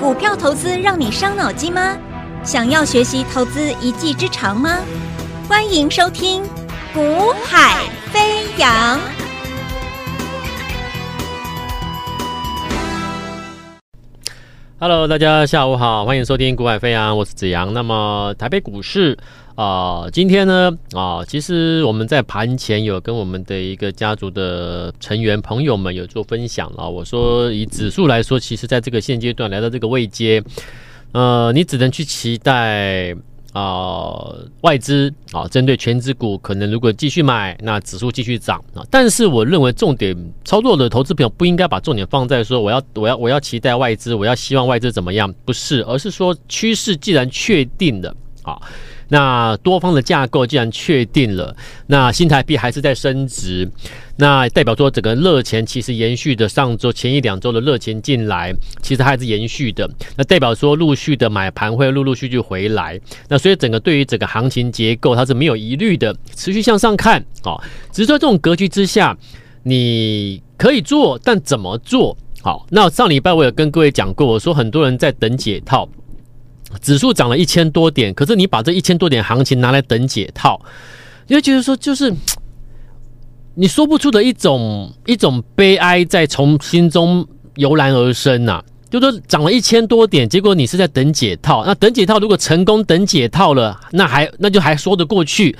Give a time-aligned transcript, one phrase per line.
[0.00, 1.96] 股票投资让你伤脑筋吗？
[2.42, 4.78] 想要学习投资一技之长吗？
[5.48, 6.42] 欢迎收听
[6.92, 8.98] 《股海飞扬》。
[14.80, 17.72] Hello，大家下午好，欢迎收听《股海飞扬》，我是子阳。
[17.72, 19.16] 那么台北股市
[19.54, 26.88] 啊、今天呢啊、其实我们在盘前有跟我们的一个家族的成员朋友们有做分享了。
[26.88, 30.42] 我说以指数来说，其实在这个现阶段来到这个位阶，
[31.12, 33.14] 呃，你只能去期待。
[33.54, 38.82] 啊、外资啊，针对权值股，可能如果继续买，那指数继续涨啊。
[38.90, 40.12] 但是我认为重点
[40.44, 45.32] 操作的投资朋友不应该把重点放在说我要我要我要期待外资，我要希望外资怎么样？
[45.44, 48.60] 不是，而是说趋势既然确定了啊。
[49.08, 53.68] 那多方的架构既然确定了，那新台币还是在升值，
[54.16, 59.88] 那代表说整个热钱其实延续的上周前一两周的热钱进来，其实还是延续的。
[60.16, 67.56] 那代表说陆续的买盘会陆陆续续回来，那所以整个对于整个行情结构它是没有疑虑的，持续向上看啊。
[67.92, 69.16] 只是说这种格局之下，
[69.62, 72.16] 你可以做，但怎么做？
[72.42, 75.88] 好，那上礼拜我有跟各位讲过，我说很多人在等解套。
[76.80, 80.60] 指数涨了一千多点，可是你把这一千多点行情拿来等解套，
[81.28, 82.12] 因为觉得说就是
[83.54, 87.26] 你说不出的一种一种悲哀在从心中
[87.56, 91.64] 油然而生呐、就说涨了一千多点，结果你是在等解套。
[91.64, 95.56] 那等解套如果成功等解套了，那还那就还说得过去。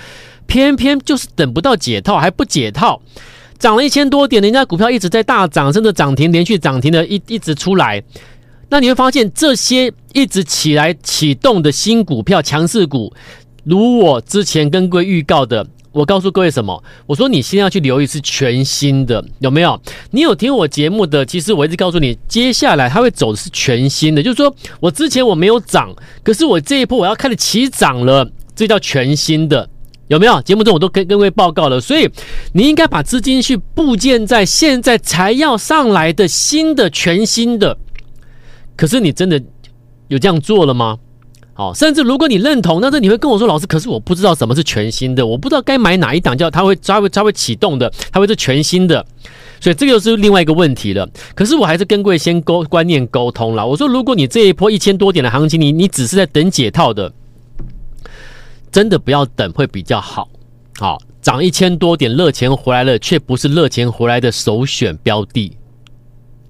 [0.47, 3.01] 偏偏就是等不到解套，还不解套，
[3.59, 8.03] 涨了一千多点，人家股票一直在大涨，甚至涨停连续涨停的一一直出来。
[8.75, 13.15] 那你会发现，这些一直起来启动的新股票、强势股，
[13.63, 16.83] 如我之前跟各位预告的，我告诉各位什么？
[17.07, 19.81] 我说你先要去留意是全新的，有没有？
[20.11, 21.25] 你有听我节目的？
[21.25, 25.95] 其实我一直告诉你，接下来它会走的是全新的，就是说我之前我没有涨，
[26.25, 29.69] 可是我这一波我要开始起涨了，这叫全新的，
[30.09, 30.43] 有没有？
[30.43, 32.11] 节目中我都跟各位报告了，所以
[32.53, 37.79] 你应该把资金去布建在现在才要上来的新的全新的。
[38.77, 39.41] 可是你真的
[40.09, 40.99] 有这样做了吗？
[41.57, 49.07] 好，甚至如果你认同，那这你会跟我说，老师，可是我不知道什么是全新的，我不知道该买哪一档，叫它会它会它会启动的，它会是全新的，
[49.61, 51.09] 所以这个又是另外一个问题了。
[51.37, 53.65] 可是我还是跟各位先沟观念沟通了。
[53.65, 57.13] 我说，如果你这一波一千多点的行情，你你只是在等解套的，
[58.73, 60.29] 真的不要等会比较好。
[60.81, 65.57] 好，涨一千多点，热钱回来了，却不是热钱回来的首选标的，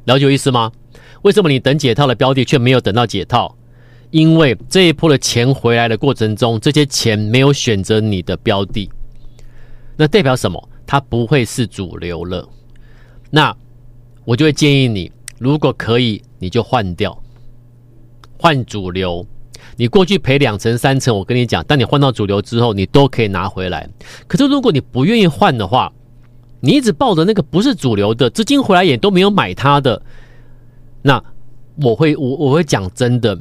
[0.06, 0.72] 了解我意思吗？
[1.24, 3.56] 为什么你等解套的标的却没有等到解套？
[4.10, 8.90] 因为这一波的钱回来的过程中，这些钱没有选择你的标的，
[9.96, 10.68] 那代表什么？
[10.86, 12.46] 它不会是主流了。
[13.30, 13.56] 那
[14.26, 17.18] 我就会建议你，如果可以，你就换掉，
[18.38, 19.26] 换主流。
[19.76, 23.88] 你过去赔两成三成，我跟你讲，当你换到主流之后，你都可以拿回来。
[24.28, 25.90] 可是如果你不愿意换的话，
[26.60, 30.02] 你一直抱着那个不是主流的资金回来也都没有买它的。
[31.06, 31.22] 那
[31.76, 33.38] 我会我我会讲真的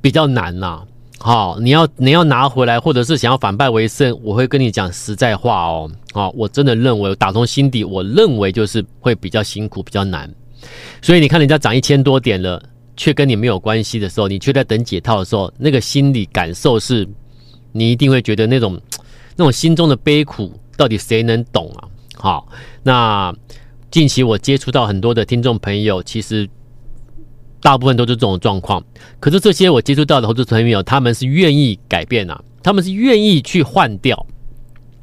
[0.00, 0.86] 比较难呐、啊，
[1.18, 10.32] 好，你要你要拿回来，或者是想要反败为胜，我会跟你讲实在话哦，啊，我真的认为打从心底，我认为就是会比较辛苦，比较难。
[11.02, 12.62] 所以你看人家涨一千多点了，
[12.96, 17.04] 却跟你没有关系的时候，你却在等解套的时候，那个心理感受是，
[17.72, 18.80] 你一定会觉得那种
[19.34, 21.88] 那种心中的悲苦，到底谁能懂啊？
[22.16, 22.48] 好，
[22.84, 23.34] 那。
[23.96, 26.46] 近期我接触到很多的听众朋友，其实
[27.62, 28.84] 大部分都是这种状况。
[29.18, 34.26] 可是这些我接触到的投资朋友，他们是愿意改变啊，他们是愿意去换掉。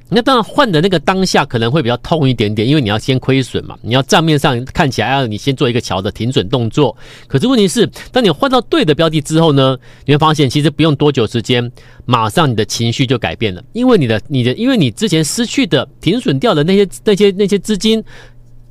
[0.10, 6.96] 那当然换的那个当下可能会比较痛一点点，因为你要先亏损嘛，你要账面上看起来要你先做一个桥的停损动作。
[7.26, 9.76] 可是问题是，当你换到对的标的之后呢，
[10.06, 11.72] 你会发现其实不用多久时间，
[12.06, 18.04] 马上你的情绪就改变了，因为你的你的因为你之前失去的停损掉的那些那些那些资金。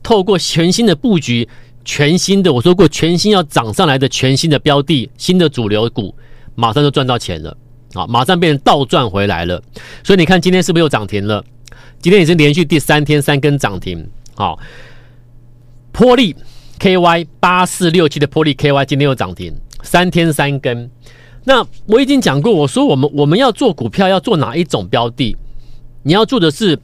[0.03, 1.49] 透过全新的布局，
[1.85, 6.15] 全新的我说过，全新要涨上来的全新的标的，新的主流股，
[6.55, 7.57] 马上就赚到钱了
[7.95, 8.07] 啊！
[8.07, 9.63] 马上变成倒赚回来了。
[10.03, 11.45] 所以你看今天是不是又涨停了？
[12.01, 14.05] 今天已经连续第三天三根涨停。
[14.35, 14.59] 好，
[15.93, 16.35] 波利
[16.81, 20.91] KY 八四六七的波利 KY 今天又涨停，三天三根。
[21.45, 25.37] 那我已经讲过，我说我们我们要做股票要做哪一种标的？
[26.03, 26.79] 你要做的是。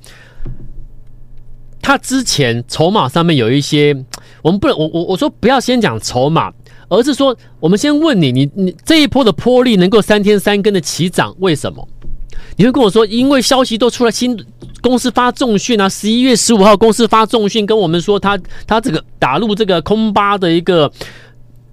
[1.89, 3.97] 他之前筹码上面有一些，
[4.43, 6.53] 我们不能，我我我说不要先讲筹码，
[6.91, 11.89] 而是说我们先问你，你你这一波的波丽能够三天三根的起涨，为什么？
[12.59, 14.39] 你会跟我说，因为消息都出来，新
[14.83, 20.93] 公司发重讯啊，十一月十五号公司发重讯跟我们说他，他这个打入这个空巴的一个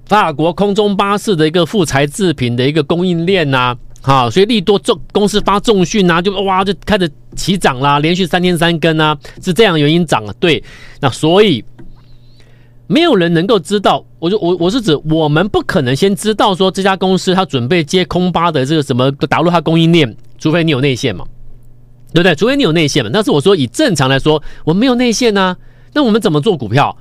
[0.05, 10.63] 法国空中巴士的一个副材制品的一个供应链呐、好，所以利多重公司发重讯啊，就哇就开始起涨啦，连续三天三根啊，是这样的原因涨啊，对，
[11.01, 11.65] 那所以
[12.85, 21.25] 没有人能够知道，我就我我是指我们不可能先知道说这家公司它准备接空巴的这个什么打入它供应链，除非你有内线嘛，
[22.13, 22.35] 对不对？
[22.35, 25.57] 除非你有内线嘛，但是我说以正常来说，我们没有内线呐、
[25.93, 26.95] 那我们怎么做股票？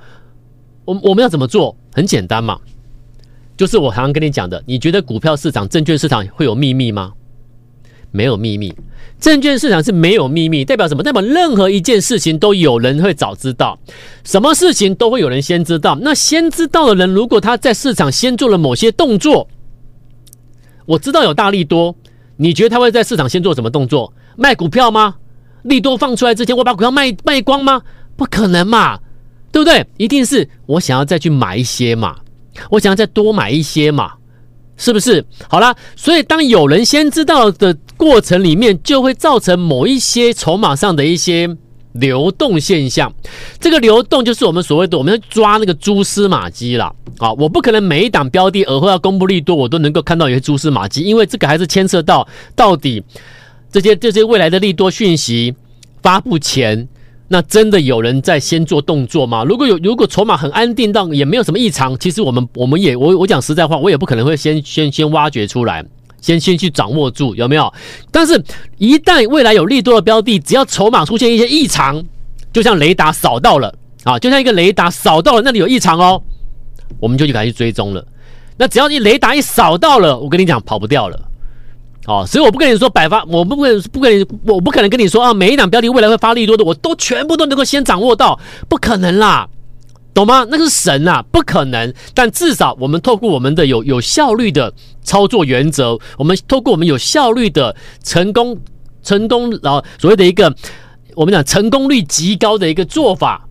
[0.85, 1.77] 我我们要怎么做？
[1.93, 2.59] 很简单嘛。
[3.57, 7.13] 就是我常常跟你讲的，你觉得股票市场、证券市场会有秘密吗？
[8.11, 8.73] 没有秘密，
[9.19, 11.03] 证券市场是没有秘密，代表什么？
[11.03, 13.77] 代表任何一件事情都有人会早知道，
[14.23, 15.97] 什么事情都会有人先知道。
[16.01, 19.49] 那先知道的人，如果他在市场先做了某些动作，
[20.85, 21.93] 我知道有大利多，
[22.37, 24.13] 你觉得他会在市场先做什么动作？
[24.37, 25.15] 卖股票吗？
[25.63, 27.81] 利多放出来之前，我把股票卖卖光吗？
[28.15, 28.97] 不可能嘛，
[29.51, 29.85] 对不对？
[29.97, 32.15] 一定是我想要再去买一些嘛。
[32.69, 34.13] 我想要再多买一些嘛，
[34.77, 35.25] 是不是？
[35.47, 41.55] 好啦，所以当有人先知道的过程里面，就会造成某一些筹码上的一些
[41.93, 43.13] 流动现象。
[43.59, 47.31] 这个流动就是我们所谓的我们要抓那个蛛丝马迹了啊！
[47.33, 53.01] 我不可能每一档标的而后要公布利多，我都能够看到一些蛛丝马迹，因为这个还是牵涉到到底
[53.71, 55.55] 这些这些未来的利多讯息
[56.01, 56.87] 发布前。
[57.27, 59.43] 那真的有人在先做动作吗？
[59.43, 65.83] 如果有，如果筹码很安定到也没有什么异常，其实我们我们也我我讲实在话，我也不可能会先先先挖掘出来，
[66.21, 67.73] 先先去掌握住有没有？
[68.11, 68.39] 但是，
[68.77, 72.03] 一旦未来有利多的标的，只要筹码出现一些异常，
[72.53, 73.73] 就像雷达扫到了
[74.03, 76.21] 啊，就像一个雷达扫到了那里有异常哦，
[76.99, 78.05] 我们就去赶去追踪了。
[78.57, 81.19] 那只要你雷达一扫到了，我跟你讲跑不掉了。
[82.05, 89.49] 哦，所以我不跟你说百发，我不跟不跟你，我不可能跟你说啊，每一档标的未来会发利多的，我都全部都能够先掌握到，不可能啦，
[90.13, 90.45] 懂吗？
[90.49, 91.91] 那是神啊，不可能。
[92.13, 94.71] 但至少我们透过我们的有有效率的
[95.01, 98.55] 操作原则，我们透过我们有效率的成功
[99.01, 100.55] 成功然啊，所谓的一个
[101.15, 103.47] 我们讲成功率极高的一个做法，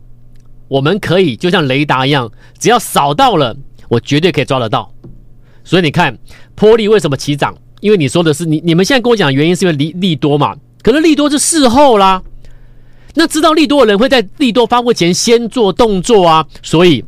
[0.68, 3.56] 我们可以就像雷达一样，只要扫到了，
[3.88, 4.92] 我绝对可以抓得到。
[5.64, 6.16] 所以你看，
[6.54, 7.52] 波丽为什么起涨？
[7.84, 10.56] 因为你说的是你你们现在跟我讲原因是因为利利多嘛？
[10.82, 12.22] 可是利多是事后啦，
[13.12, 17.04] 那知道利多的人会在利多发布前先做动作啊，所以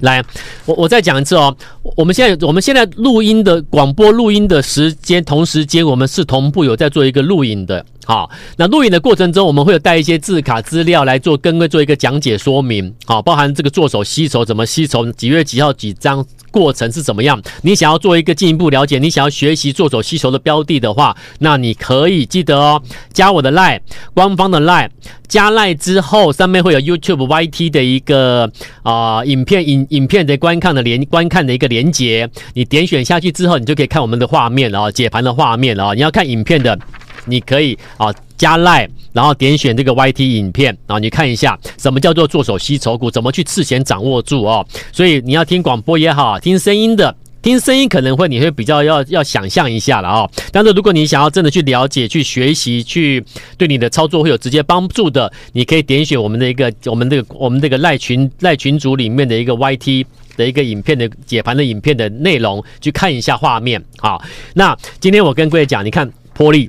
[0.00, 0.24] 来
[0.64, 1.54] 我我再讲一次哦，
[1.98, 7.84] 我们现在我们现在录音的广播录音的时间同时间我们是同步有在做一个录影的。
[8.06, 12.94] 好，那录影的过程中，我们会有带一些字卡资料来做，跟各位做一个讲解说明。
[13.04, 17.42] 好，包含这个做手吸筹怎么吸筹，几月几号几张，过程是怎么样？
[17.62, 22.80] 你想要做一个进一步了解，你想要学习做手吸筹的标的的话，那你可以记得哦，
[23.12, 23.80] 加我的 Line，
[24.14, 24.88] 官方的 Line，
[25.26, 28.48] 加 Line 之后上面会有 YouTube YT 的一个
[28.84, 35.92] 啊、影片影影片的观看的连观看的一个连接，你点选下去之后，你就可以看我们的画面了，解盘的画面了。
[35.96, 36.78] 你要看影片的。
[37.26, 44.66] 你可以啊加赖然后点选这个 YT 影片，啊你看一下什么叫做做手吸筹股，怎么去事前掌握住哦。
[44.92, 50.28] 所以你要听广播也好，听声音的，听声音可能会你会比较要要想象一下了哦。
[50.50, 53.24] 但是如果你想要真的去了解、去学习、去
[53.56, 60.04] 对你的操作会有直接帮助的，你可以点选我们的一个我们这个我们这个赖群赖群组里面的一个 YT
[60.36, 63.80] 的一个影片的解盘的影片的内容，去看一下画面。
[63.98, 64.20] 好，
[64.54, 66.68] 那今天我跟各位讲，你看波丽。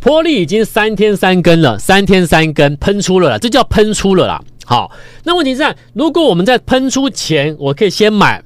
[0.00, 4.42] 波丽已经三天三更了，三天三更喷出了啦，这叫喷出了啦。
[4.64, 4.90] 好，
[5.24, 8.42] 那问题是，如果我们在喷出前，我可以先买，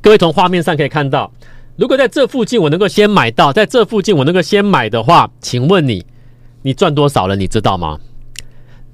[0.00, 1.32] 各位从画面上可以看到，
[1.76, 6.04] 如果在这附近我能够先买到，在这附近我能够先买的话，请问你，
[6.62, 7.36] 你赚多少了？
[7.36, 7.96] 你知道吗？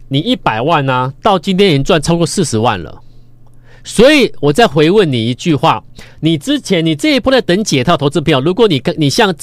[0.08, 3.00] 你一百万呢、到今天已经赚超过四十万了。
[3.82, 5.82] 所以我再回问你一句话：
[6.20, 9.34] 你之前你这一波在等解套投资票，如果你跟你像。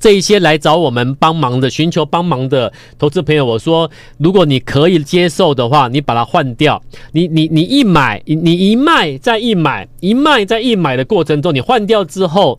[0.00, 6.82] 这一些来找我们帮忙的、寻求帮忙的投资朋友，我说，如果你可以接受的话，你把它换掉。
[7.12, 12.58] 你、你、你一买，你一卖再一买，一卖再一买的过程中，你换掉之后，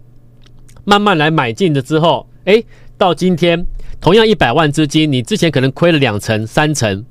[0.85, 2.63] 慢慢来买进的之后，诶，
[2.95, 3.65] 到今天
[3.99, 7.03] 同样一百万资金，你之前可能亏了两成、三成，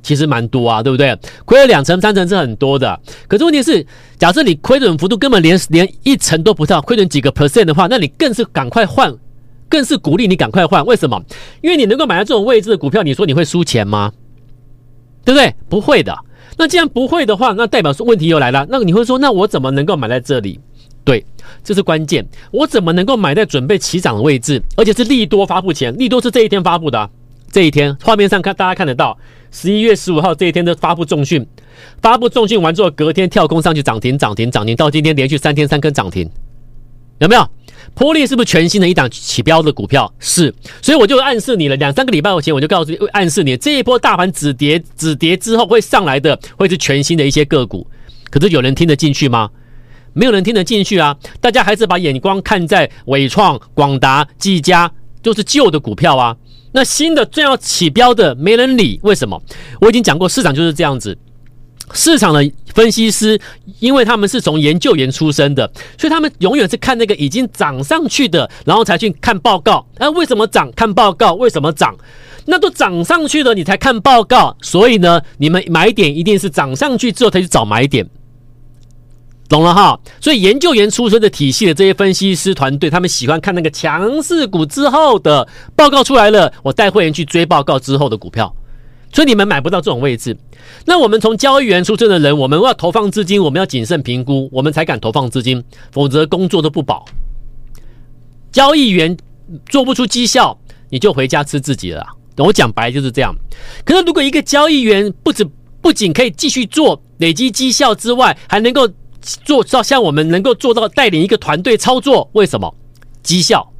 [0.00, 1.18] 其实蛮多啊，对不对？
[1.44, 3.00] 亏了两成、三成是很多的。
[3.26, 3.84] 可是问题是，
[4.16, 9.12] 假设你亏损幅度根本连连一成都不到，亏损几个 percent 的话，那你更是赶快换。
[9.68, 11.22] 更是鼓励你赶快换，为什么？
[11.60, 14.12] 因为你能够买到这种位置的股票，你说你会输钱吗？
[15.24, 15.54] 对不对？
[15.68, 16.16] 不会的。
[16.56, 18.66] 那既然不会的话，那代表说问题又来了。
[18.70, 20.58] 那你会说，那我怎么能够买在这里？
[21.04, 21.24] 对，
[21.62, 22.26] 这是关键。
[22.50, 24.62] 我怎么能够买在准备起涨的位置？
[24.76, 27.10] 而且是利多发布前，利多是这一天发布的，
[27.50, 29.16] 这一天画面上看大家看得到，
[29.50, 31.46] 十一月十五号这一天的发布重讯，
[32.00, 36.28] 发布重讯完之后，隔天跳空上去涨停，涨停，涨停，到今天连续三天三根涨停，
[37.18, 37.48] 有没有？
[37.94, 40.12] 波丽是不是全新的一档起标的股票？
[40.18, 47.86] 是，所以我就暗示你了，两三个礼拜前我就告诉你，暗示你这一波大盘止跌止跌之后会上来的，会是全新的一些个股。
[48.30, 49.48] 可是有人听得进去吗？
[50.12, 51.16] 没有人听得进去啊！
[51.40, 54.90] 大家还是把眼光看在伟创、广达、技嘉，
[55.22, 56.36] 都是旧的股票啊。
[56.72, 59.40] 那新的正要起标的没人理，为什么？
[59.80, 61.16] 我已经讲过，市场就是这样子。
[61.92, 63.40] 市场的分析师，
[63.78, 69.86] 因为他们是从研究员出身的，所以他们永远是看那个已经涨上去的，然后才去看报告。
[69.98, 70.70] 啊，为什么涨？
[70.72, 71.94] 看报告，为什么涨？
[72.46, 74.56] 那都涨上去了，你才看报告。
[74.60, 78.08] 所以呢，你们买点一定是涨上去之后才去找买点，
[79.48, 79.98] 懂了哈？
[80.20, 88.54] 所以研究员出身的体系的这些分析师团队，他们喜欢看那个强势股之后的报告出来了，我带会员去追报告之后的股票。
[89.16, 90.36] 所以你们买不到这种位置。
[90.84, 97.02] 那我们从交易员出身的人，我们要投放资金，我们要谨慎评估，我们才敢投放资金，否则工作都不保。
[98.52, 99.16] 交易员
[99.70, 100.58] 做不出绩效，
[100.90, 102.06] 你就回家吃自己了。
[102.36, 103.34] 我讲白就是这样。
[103.86, 105.48] 可是如果一个交易员不止
[105.80, 108.86] 不仅可以继续做累积绩效之外，还能够
[109.22, 112.74] 做到像我们能够做到带领一个团队操作，为什么？
[113.22, 113.72] 绩效。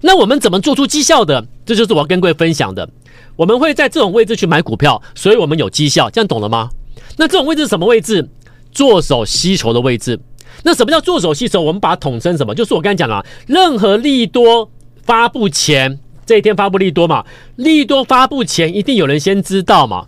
[0.00, 1.44] 那我们怎么做出绩效的？
[1.66, 2.88] 这就是我要跟各位分享的。
[3.36, 6.68] 我们会在这种位置去买股票，所以我们有绩效，这样懂了吗？
[7.16, 8.28] 那这种位置是什么位置？
[8.72, 10.18] 做手吸筹的位置。
[10.62, 11.60] 那什么叫做手吸筹？
[11.60, 12.54] 我们把它统称什么？
[12.54, 14.70] 就是我刚才讲了，任何利多
[15.04, 17.24] 发布前，这一天发布利多嘛，
[17.56, 20.06] 利多发布前一定有人先知道嘛，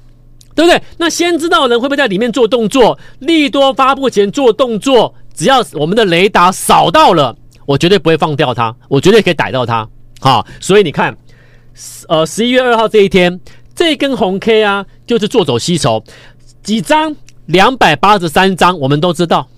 [0.55, 0.83] 对不对？
[0.99, 2.99] 那先知道的人会不会在里面做动作？
[3.21, 7.37] 利多发布前做动作，只要我们的雷达扫到了，
[7.71, 9.89] 我绝对不会放掉它，我绝对可以逮到它。
[10.19, 11.17] 好，所以你看。
[12.09, 13.41] 呃，十一月二号这一天，
[13.77, 16.03] 这根红 K 啊，就是做走吸筹，
[16.65, 17.15] 几张？
[17.47, 19.49] 两百八十三张，我们都知道。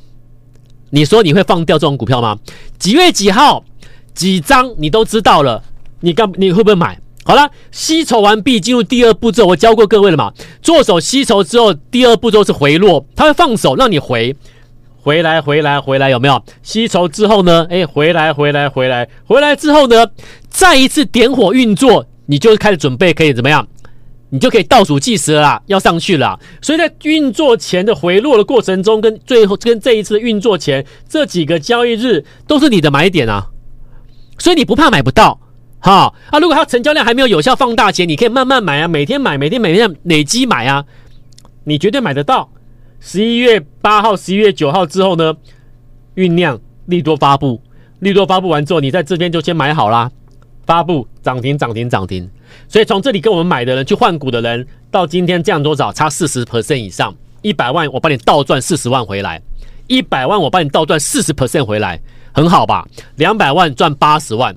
[0.90, 2.38] 你说你会放掉这种股票吗？
[2.78, 3.64] 几月几号？
[4.12, 4.74] 几张？
[4.76, 5.64] 你都知道了，
[6.00, 7.00] 你干你会不会买？
[7.24, 10.30] 好了，吸筹完毕，进入第二步骤，我教过各位了嘛？
[10.60, 14.36] 做手吸筹之后，第二步骤是回落，它会放手让你回，
[15.02, 16.42] 回来，回来，回来，有没有？
[16.62, 17.66] 吸筹之后呢？
[17.68, 20.06] 哎，回来，回来，回来，回来之后呢？
[20.48, 22.06] 再一次点火运作。
[22.26, 23.66] 你就开始准备可以怎么样？
[24.30, 26.38] 你就可以倒数计时了啦，要上去了。
[26.62, 33.48] 所以在运作前的回落的过程中，跟最后跟这一次运作前这几个交易日都是你的买点啊。
[34.38, 35.38] 所以你不怕买不到
[35.80, 36.38] 哈啊！
[36.38, 40.84] 如果它成交量还没有有效放大前，你可以慢慢买啊，每天买，每天每天累积买啊，
[41.64, 42.48] 你绝对买得到。
[43.04, 45.34] 十一月八号、十一月九号之后呢，
[46.14, 47.60] 酝酿利多发布，
[47.98, 50.08] 利多发布完之后，你在这边就先买好啦。
[50.64, 52.30] 发布涨停涨停涨停，
[52.68, 55.92] 所以从这里跟我们买的人去换股的人，到今天降多少？
[55.92, 59.42] 差四十 percent 以上，一百万我帮你倒赚四十万回来，
[59.88, 62.00] 一百万我帮你倒赚四十 percent 回来，
[62.32, 62.86] 很好吧？
[63.16, 64.54] 两百万赚八十万，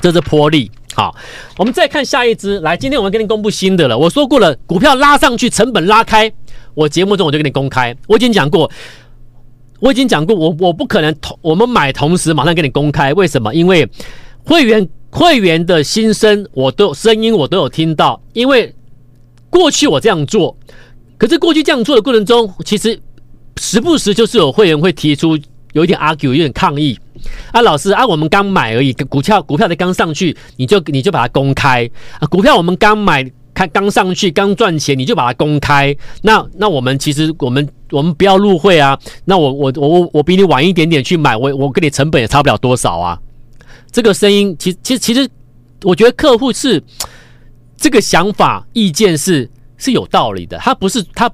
[0.00, 0.68] 这是波利。
[0.94, 1.14] 好，
[1.58, 3.96] 我们再看下一支，来，今天我们给你公布新的了。
[3.96, 6.32] 我说过了，股票拉上去，成本拉开，
[6.74, 7.96] 我节目中我就给你公开。
[8.06, 8.70] 我已经讲过，
[9.80, 13.54] 我已经讲过，我我不可能同我们买同时马上给你公开，为什么？
[13.54, 13.88] 因为
[14.44, 14.88] 会员。
[15.14, 18.18] 会员的心声，我都声音我都有听到。
[18.32, 18.74] 因为
[19.50, 20.56] 过去我这样做，
[21.18, 22.98] 可是过去这样做的过程中，其实
[23.58, 25.38] 时不时就是有会员会提出
[25.72, 26.98] 有一点 argue，有点抗议。
[27.50, 31.88] 啊，老师啊，我们刚买而已，股票股票才刚上去，你就你就把它公开
[32.18, 32.26] 啊？
[32.26, 33.24] 股票我们刚买，
[33.54, 35.96] 开刚上去，刚赚钱，你就把它公开？
[36.22, 38.98] 那那我们其实我们我们不要入会啊？
[39.24, 43.18] 那我我我我比你晚一点点去买，我我跟你成本也差不了多少啊？
[43.92, 45.28] 这个声音，其其实其实，
[45.82, 46.82] 我觉得客户是
[47.76, 50.56] 这个想法、意见是是有道理的。
[50.58, 51.30] 他不是他，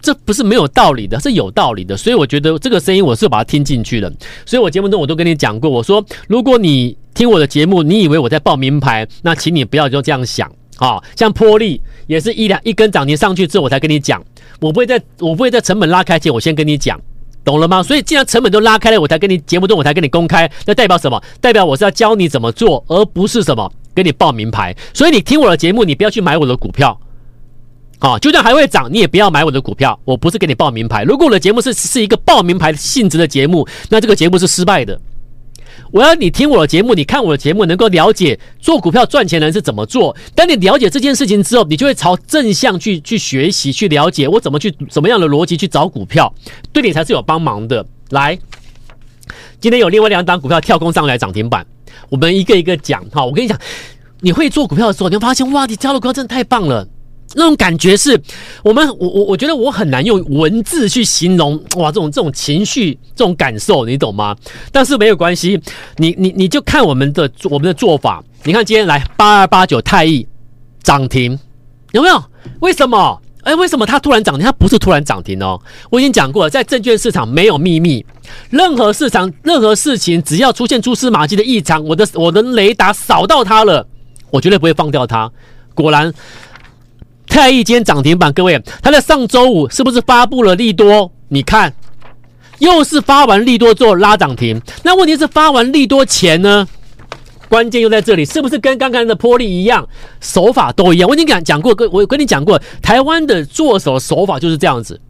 [0.00, 1.96] 这不是没有道理的，是有道理的。
[1.96, 4.12] 所以我觉得这个声音，我是把它听进去的。
[4.44, 11.02] 所以我节目中我都跟你讲过，我说如果你听我的节目，你以为我在报名牌，那请你不要就这样想啊。
[11.16, 14.22] 像波丽也是一两一根涨停上去之后，我才跟你讲，
[14.60, 17.00] 我不会在我不会在成本拉开前，我先跟你讲。
[17.42, 17.82] 懂了吗？
[17.82, 21.20] 所以既然成本都拉开了，我才跟你节目中我才跟你公开，那代表什么？
[21.40, 24.76] 代表我是要教你怎么做，而不是什么给你报名牌。
[24.92, 27.00] 所以你听我的节目，你不要去买我的股票，
[28.00, 29.98] 啊，就算还会涨，你也不要买我的股票。
[30.04, 31.04] 我不是给你报名牌。
[31.04, 34.98] 如果我的节目是是一个报名牌性质的节目，那这个节目是失败的。
[35.92, 40.16] 我要你听我的节目，你看我的节目，能够了解做股票赚钱的人是怎么做。
[40.34, 46.32] 当你了解这件事情之后，你就会朝正向去去学习，去了解我怎么去什么样的逻辑去找股票，
[46.72, 47.84] 对你才是有帮忙的。
[48.10, 48.38] 来，
[49.60, 51.66] 今天有另外两档股票跳空上来涨停板，
[52.08, 53.24] 我们一个一个讲哈。
[53.24, 53.58] 我跟你讲，
[54.20, 56.88] 你会做股票的时候，你会发现哇，你挑的股票真的太棒了。
[57.34, 58.20] 那种感觉是
[58.64, 64.36] 我们我我我觉得我很难用文字去形容哇，这种这种情绪这种感受，你懂吗？
[64.72, 65.60] 但是没有关系，
[65.98, 68.22] 你你你就看我们的我们的做法。
[68.42, 70.26] 你看今天来八二八九太毅
[70.82, 71.38] 涨停，
[71.92, 72.20] 有没有？
[72.60, 73.20] 为什么？
[73.42, 74.44] 哎，为什么它突然涨停？
[74.44, 75.60] 它不是突然涨停哦。
[75.88, 78.04] 我已经讲过了，在证券市场没有秘密，
[78.50, 83.86] 任何市场任何事情只要出现蛛丝马迹的异常，我的我的雷达扫到它了，
[84.30, 85.30] 我绝对不会放掉它。
[85.74, 86.12] 果然。
[87.30, 91.10] 太毅今天涨停板，各位，他在上周五是不是发布了利多？
[91.28, 91.72] 你看，
[92.58, 94.60] 又是发完利多做拉涨停。
[94.82, 96.66] 那问题是发完利多前呢？
[97.48, 99.88] 关键又在这里，是不是跟刚刚的波利一样，
[100.20, 101.08] 手法都一样？
[101.08, 105.00] 我已经讲讲过，跟我跟你讲过，台湾的做手手法就是这样子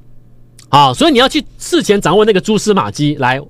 [0.68, 3.40] 啊，所以你要去事前掌握那个蛛丝马迹来，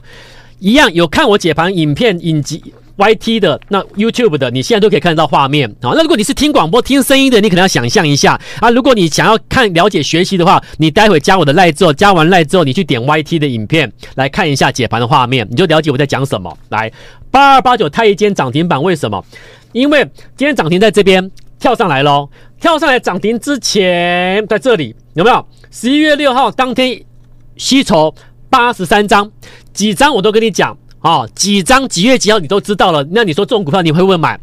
[0.60, 2.72] 一样有看我解盘影片影集。
[2.97, 5.92] YT 的那 YouTube 的，你现在都可以看得到画面啊。
[5.94, 8.70] 那如果你是听广播听声音的，你可能要想象一下啊。
[8.70, 16.56] 如果你想要看了解学习的话，你待会加我的赖之后，加完赖之后，你去点 YT 的影片来看一下解盘的画面，你就了解我在讲什么。
[16.68, 16.92] 来，
[17.30, 19.25] 八二八九太毅今天涨停板，为什么？
[19.73, 20.02] 因为
[20.37, 22.28] 今天涨停在这边跳上来喽，
[22.61, 25.47] 跳上来涨停之前在这里有没有？
[25.70, 27.00] 十一月六号当天
[27.56, 28.12] 吸筹
[28.50, 29.30] 八十三张，
[29.73, 30.76] 几张我都跟你讲。
[31.02, 34.38] 哦，几张几月几号你都知道了，那你说这种股票你会不会买？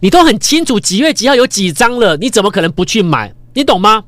[0.00, 3.32] 你都很清楚几月几号有几张了，你怎么可能不去买？
[3.54, 4.04] 你懂吗？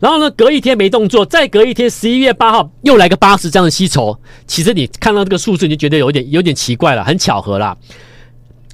[0.00, 7.76] 然后呢，隔一天没动作，再隔一天十一月八号又来个八十张的吸筹，其实你看到这个数字你就觉得有点有点奇怪了，很巧合啦。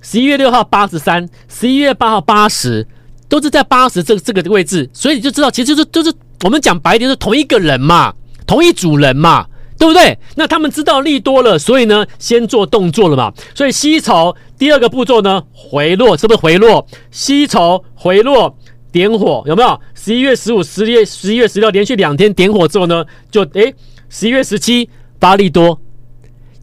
[0.00, 2.86] 十一月六号八十三，十一月八号八十，
[3.28, 8.14] 都是在八十这这个位置，所以你就知道其实就是就是我们讲白一点是同一个人嘛，
[8.46, 9.46] 同一组人嘛。
[9.78, 10.16] 对不对？
[10.36, 13.32] 那他们知道利多了，所以呢，先做动作了嘛。
[13.54, 16.86] 所以吸筹第二个步骤呢，回落是不是回落？
[17.10, 18.56] 吸筹回落
[18.92, 19.80] 点火有没有？
[19.94, 23.74] 十一月十五、十一月十一月十六连续两天点火之后呢，就诶，
[24.08, 24.88] 十一月十七
[25.18, 25.80] 发利多。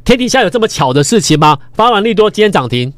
[0.04, 1.58] 天底下有这么巧的事情吗？
[1.74, 2.92] 发完利多今天涨停，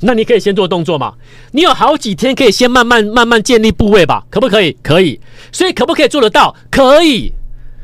[0.00, 1.14] 那你可以先做动作嘛。
[1.52, 4.76] 你有好几天可以先慢慢慢慢建立部位吧，可不可以？
[4.82, 5.20] 可以。
[5.52, 6.54] 所以可不可以做得到？
[6.70, 7.32] 可以。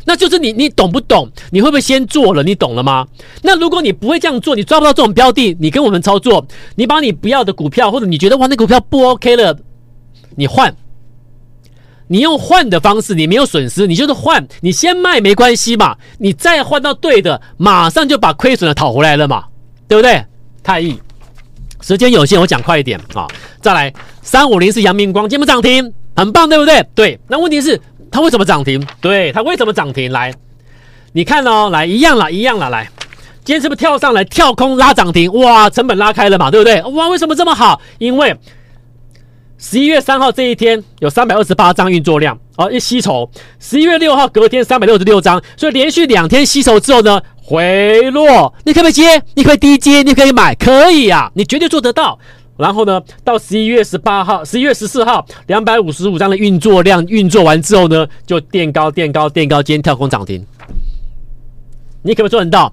[0.08, 1.28] 那就是你，你懂不懂？
[1.50, 2.40] 你会不会先做了？
[2.44, 3.04] 你懂了吗？
[3.42, 9.58] 那如果你不会这样做，你抓不到这种标的，你跟我们操作，你把你不要的股票，或者你觉得哇，那股票不 OK 了，
[10.36, 10.72] 你换，
[12.06, 19.46] 你用换的方式，你没有损失，你就是换，你先卖没关系嘛，你再换到对的，马上就把亏损的讨回来了嘛，
[19.88, 20.24] 对不对？
[20.62, 20.96] 太易，
[21.80, 23.26] 时间有限，我讲快一点啊，
[23.60, 23.92] 再来
[24.22, 26.86] 三五零是阳明光，今天涨停，很棒，对不对？
[26.94, 27.80] 对，那问题是。
[28.16, 28.82] 它为什么涨停？
[28.98, 30.10] 对，它为什么涨停？
[30.10, 30.32] 来，
[31.12, 32.88] 你看哦，来一样了，一样了，来，
[33.44, 35.30] 今天是不是跳上来跳空拉涨停？
[35.34, 36.80] 哇，成本拉开了嘛，对不对？
[36.94, 37.78] 哇，为什么这么好？
[37.98, 38.34] 因为
[39.58, 43.30] 十一月三号这一天有三百二十八张运作量，哦，一吸筹。
[43.60, 49.22] 十一月六号隔天三百六十六张，所以连续两天吸筹之后呢，回落，你可不可以接？
[49.34, 52.18] 你可以低接，你可以买，可以啊，你绝对做得到。
[52.56, 60.44] 然后呢，到十一月十八号、十一月十四号，两百五十五张的运作量运作完之后呢，就垫高、垫高、垫高，今天跳空涨停。
[62.02, 62.72] 你可不可以做得到？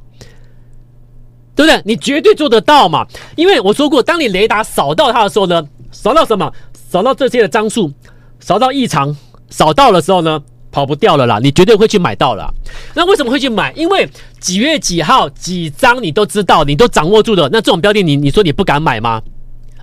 [1.55, 1.81] 对不对？
[1.85, 3.05] 你绝对做得到嘛！
[3.35, 6.51] 因为我说过，当你雷达扫到它的时候呢，扫到什么？
[6.73, 7.91] 扫到这些的张数，
[8.39, 9.15] 扫到异常，
[9.49, 10.41] 扫到的时候呢，
[10.71, 11.39] 跑不掉了啦！
[11.39, 12.51] 你绝对会去买到了。
[12.95, 13.71] 那为什么会去买？
[13.73, 17.49] 因为几月几号几张你都知道，你都掌握住的。
[17.51, 19.21] 那这种标的你，你你说你不敢买吗？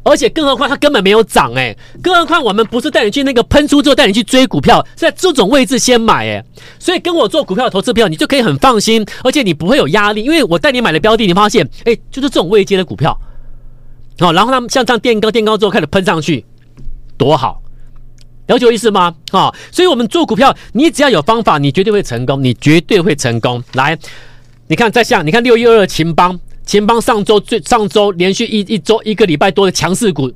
[0.03, 6.45] 而且更何况它根本没有涨哎，更何况我们不是带你去那个喷出之后带你去追股票，在这种位置先买哎，
[6.79, 13.19] 所以跟我做股票投资票，你就可以很放心，而且你不会有压力，因为我带你买的标的，你发现哎，就是这种位阶的股票，
[14.19, 16.45] 好，然后他们像这样垫高垫高之后开始喷上去，
[17.19, 17.61] 多好，
[18.47, 19.15] 了解我意思吗？
[19.31, 23.63] 好，所以我们做股票，你只要有方法，你绝对会成功，你绝对会成功。
[23.75, 23.99] 来，
[24.69, 26.41] 你看再像，你看六一二二勤邦。
[26.71, 30.31] 秦邦上周最上周连续一一周一个礼拜多的强势股，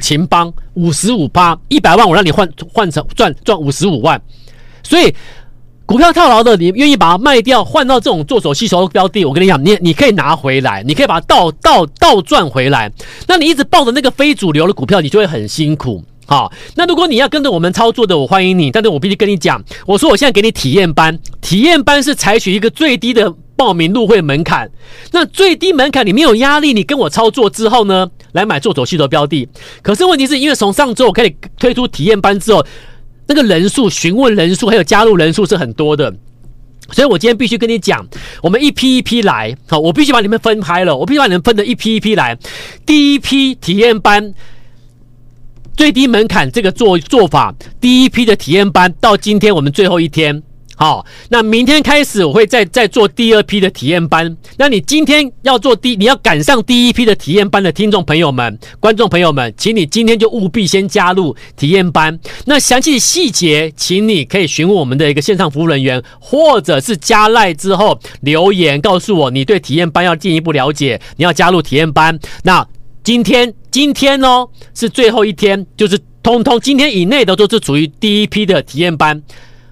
[0.00, 4.20] 秦邦五十五趴一百万，我让你换换成赚赚五十五万，
[4.82, 5.14] 所以
[5.86, 12.92] 股票套牢的，你愿意把它卖掉，换到这种做手吸筹的标的，我跟你讲，你你可以拿回来，你可以把它倒倒倒赚回来。
[13.26, 16.04] 那你一直抱着那个非主流的股票，你就会很辛苦。
[16.26, 23.34] 好，那如果你要跟着我们操作的，我欢迎你，但是我必须跟你讲，我说我现在给你体验班，体验班是采取一个最低的。
[23.58, 24.70] 报名入会门槛，
[25.10, 29.48] 那最低门槛你没有压力，你跟我操作之后呢，来买做手吸筹标的。
[29.82, 32.64] 可是问题是因为从上周我开始推出体验班之后，
[33.26, 36.14] 那个人数、询问人数还有加入人数是很多的，
[36.92, 38.06] 所以我今天必须跟你讲，
[38.44, 42.38] 我们一批一批来，好，我必须把你们分开了，我必须把你们分的一批一批来。
[42.86, 44.32] 第一批体验班
[45.76, 50.44] 最低门槛这个做做法，第一批的体验班到今天我们最后一天。
[50.80, 54.36] 好，那明天开始我会再再做第二批的体验班。
[54.58, 62.16] 那你今天要做第，你要赶上第一批的体验班的听众朋友们、观众朋友们，请你今天就务必先加入体验班。
[62.44, 72.16] 那详细细节，请你可以询问我们的一个线上服务人员，或者是加赖之后留言告诉我，你对体验班要进一步了解，你要加入体验班。
[72.44, 72.64] 那
[73.02, 79.20] 今天今天哦是最后一天，就是通通今天以内的都是属于第一批的体验班。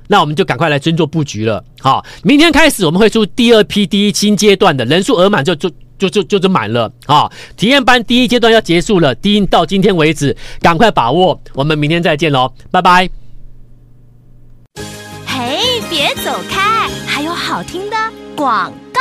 [0.08, 1.62] 那我们就赶快来先做布局了。
[1.80, 6.90] 好，明天开始我们会出第二批第一新阶段的人数额满就就就就就就满了。
[7.06, 11.40] 好，体验班第一阶段要结束了，第一到今天为止，赶快把握。
[11.54, 13.08] 我们明天再见喽，拜拜。
[15.26, 17.96] 嘿，别走开，还有好听的
[18.34, 19.00] 广告。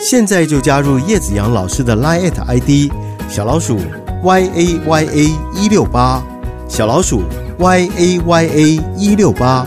[0.00, 2.92] 现在就加入叶子阳老师的 Line ID
[3.28, 3.78] 小老鼠
[4.22, 6.22] y a y a 一六八，
[6.68, 7.22] 小老鼠
[7.58, 9.66] y a y a 一六八。